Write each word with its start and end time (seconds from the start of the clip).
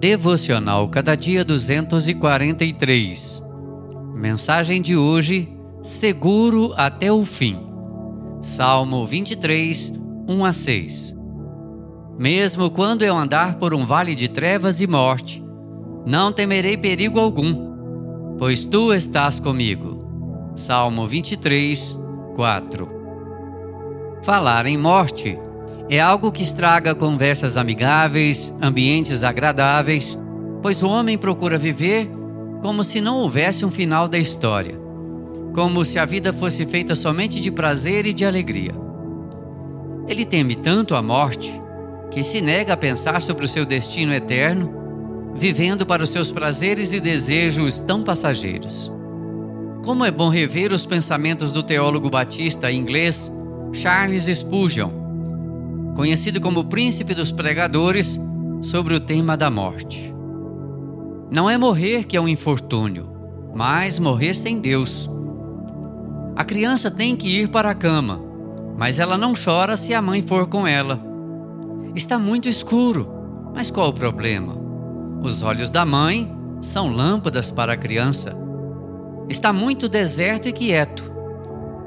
Devocional 0.00 0.88
Cada 0.88 1.14
Dia 1.14 1.44
243. 1.44 3.42
Mensagem 4.14 4.80
de 4.80 4.96
hoje: 4.96 5.54
Seguro 5.82 6.72
até 6.74 7.12
o 7.12 7.26
fim. 7.26 7.60
Salmo 8.40 9.06
23, 9.06 9.92
1 10.26 10.42
a 10.42 10.52
6. 10.52 11.14
Mesmo 12.18 12.70
quando 12.70 13.02
eu 13.02 13.14
andar 13.14 13.56
por 13.56 13.74
um 13.74 13.84
vale 13.84 14.14
de 14.14 14.26
trevas 14.26 14.80
e 14.80 14.86
morte, 14.86 15.44
não 16.06 16.32
temerei 16.32 16.78
perigo 16.78 17.20
algum, 17.20 18.36
pois 18.38 18.64
tu 18.64 18.94
estás 18.94 19.38
comigo. 19.38 20.02
Salmo 20.56 21.06
23, 21.06 21.98
4. 22.36 22.88
Falar 24.22 24.64
em 24.64 24.78
morte 24.78 25.38
é 25.90 25.98
algo 25.98 26.30
que 26.30 26.40
estraga 26.40 26.94
conversas 26.94 27.56
amigáveis, 27.56 28.54
ambientes 28.62 29.24
agradáveis, 29.24 30.16
pois 30.62 30.84
o 30.84 30.88
homem 30.88 31.18
procura 31.18 31.58
viver 31.58 32.08
como 32.62 32.84
se 32.84 33.00
não 33.00 33.16
houvesse 33.16 33.64
um 33.64 33.72
final 33.72 34.06
da 34.06 34.16
história, 34.16 34.78
como 35.52 35.84
se 35.84 35.98
a 35.98 36.04
vida 36.04 36.32
fosse 36.32 36.64
feita 36.64 36.94
somente 36.94 37.40
de 37.40 37.50
prazer 37.50 38.06
e 38.06 38.12
de 38.12 38.24
alegria. 38.24 38.72
Ele 40.06 40.24
teme 40.24 40.54
tanto 40.54 40.94
a 40.94 41.02
morte 41.02 41.52
que 42.08 42.22
se 42.22 42.40
nega 42.40 42.74
a 42.74 42.76
pensar 42.76 43.20
sobre 43.20 43.44
o 43.44 43.48
seu 43.48 43.66
destino 43.66 44.14
eterno, 44.14 44.72
vivendo 45.34 45.84
para 45.84 46.04
os 46.04 46.10
seus 46.10 46.30
prazeres 46.30 46.92
e 46.92 47.00
desejos 47.00 47.80
tão 47.80 48.04
passageiros. 48.04 48.92
Como 49.84 50.04
é 50.04 50.10
bom 50.12 50.28
rever 50.28 50.72
os 50.72 50.86
pensamentos 50.86 51.50
do 51.50 51.64
teólogo 51.64 52.08
batista 52.08 52.70
inglês 52.70 53.32
Charles 53.72 54.26
Spurgeon, 54.26 54.99
conhecido 56.00 56.40
como 56.40 56.64
príncipe 56.64 57.12
dos 57.12 57.30
pregadores, 57.30 58.18
sobre 58.62 58.94
o 58.94 59.00
tema 59.00 59.36
da 59.36 59.50
morte. 59.50 60.10
Não 61.30 61.48
é 61.50 61.58
morrer 61.58 62.04
que 62.04 62.16
é 62.16 62.20
um 62.20 62.26
infortúnio, 62.26 63.06
mas 63.54 63.98
morrer 63.98 64.32
sem 64.32 64.60
Deus. 64.60 65.10
A 66.34 66.42
criança 66.42 66.90
tem 66.90 67.14
que 67.14 67.28
ir 67.28 67.48
para 67.48 67.68
a 67.68 67.74
cama, 67.74 68.18
mas 68.78 68.98
ela 68.98 69.18
não 69.18 69.34
chora 69.34 69.76
se 69.76 69.92
a 69.92 70.00
mãe 70.00 70.22
for 70.22 70.46
com 70.46 70.66
ela. 70.66 70.98
Está 71.94 72.18
muito 72.18 72.48
escuro, 72.48 73.06
mas 73.54 73.70
qual 73.70 73.90
o 73.90 73.92
problema? 73.92 74.56
Os 75.22 75.42
olhos 75.42 75.70
da 75.70 75.84
mãe 75.84 76.34
são 76.62 76.90
lâmpadas 76.90 77.50
para 77.50 77.74
a 77.74 77.76
criança. 77.76 78.34
Está 79.28 79.52
muito 79.52 79.86
deserto 79.86 80.48
e 80.48 80.52
quieto. 80.52 81.12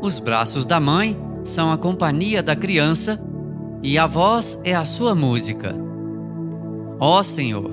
Os 0.03 0.20
braços 0.20 0.67
da 0.67 0.80
mãe 0.80 1.20
são 1.44 1.72
a 1.72 1.80
companhia 1.80 2.44
da 2.44 2.55
criança 2.55 3.33
e 3.84 3.98
a 3.98 4.08
voz 4.08 4.58
é 4.64 4.73
a 4.73 4.86
sua 4.86 5.14
música. 5.14 5.76
Ó 7.00 7.22
Senhor, 7.22 7.70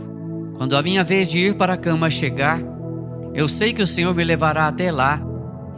quando 0.57 0.77
a 0.77 0.83
minha 0.83 1.05
vez 1.05 1.31
de 1.31 1.39
ir 1.39 1.55
para 1.55 1.75
a 1.75 1.79
cama 1.79 2.11
chegar, 2.11 2.61
eu 3.33 3.49
sei 3.49 3.73
que 3.73 3.81
o 3.81 3.87
Senhor 3.87 4.13
me 4.13 4.25
levará 4.25 4.67
até 4.67 4.91
lá 4.91 5.23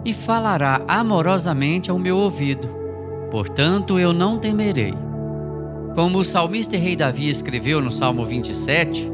e 0.06 0.12
falará 0.14 0.82
amorosamente 0.88 1.90
ao 1.90 1.98
meu 1.98 2.16
ouvido. 2.16 2.66
Portanto, 3.30 3.98
eu 3.98 4.14
não 4.14 4.38
temerei. 4.38 4.94
Como 5.94 6.18
o 6.18 6.24
salmista 6.24 6.78
rei 6.78 6.96
Davi 6.96 7.28
escreveu 7.28 7.82
no 7.82 7.90
Salmo 7.90 8.24
27, 8.24 9.12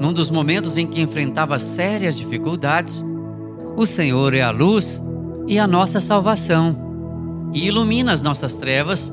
num 0.00 0.12
dos 0.12 0.28
momentos 0.28 0.76
em 0.76 0.86
que 0.86 1.00
enfrentava 1.00 1.58
sérias 1.60 2.16
dificuldades, 2.16 3.04
o 3.76 3.86
Senhor 3.86 4.34
é 4.34 4.42
a 4.42 4.50
luz 4.50 5.00
e 5.46 5.58
a 5.58 5.66
nossa 5.68 6.00
salvação, 6.00 7.50
e 7.54 7.66
ilumina 7.66 8.12
as 8.12 8.22
nossas 8.22 8.56
trevas 8.56 9.12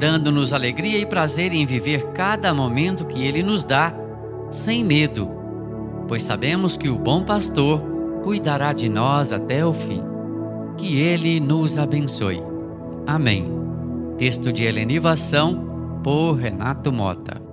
dando-nos 0.00 0.54
alegria 0.54 0.98
e 0.98 1.04
prazer 1.04 1.52
em 1.52 1.66
viver 1.66 2.06
cada 2.12 2.54
momento 2.54 3.04
que 3.04 3.22
Ele 3.22 3.42
nos 3.42 3.66
dá, 3.66 3.94
sem 4.50 4.82
medo, 4.82 5.30
pois 6.08 6.22
sabemos 6.22 6.74
que 6.74 6.88
o 6.88 6.98
bom 6.98 7.22
pastor 7.22 7.82
cuidará 8.22 8.72
de 8.72 8.88
nós 8.88 9.30
até 9.30 9.64
o 9.64 9.74
fim. 9.74 10.02
Que 10.78 10.98
Ele 10.98 11.38
nos 11.38 11.78
abençoe. 11.78 12.42
Amém. 13.06 13.44
Texto 14.16 14.50
de 14.50 14.64
Helenivação 14.64 16.00
por 16.02 16.32
Renato 16.32 16.90
Mota. 16.90 17.49